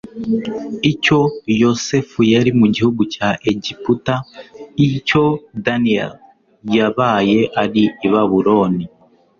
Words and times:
icyo 0.91 1.19
Yosefu 1.61 2.19
yari 2.33 2.51
mu 2.59 2.67
gihugu 2.75 3.01
cya 3.13 3.29
Egiputa, 3.51 4.13
icyo 4.87 5.23
Daniel 5.65 6.11
yabaye 6.75 7.39
ari 7.63 7.83
i 8.07 8.07
Babuloni, 8.13 8.85